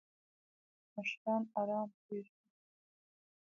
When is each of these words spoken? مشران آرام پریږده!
مشران 0.95 1.43
آرام 1.61 1.89
پریږده! 2.03 2.41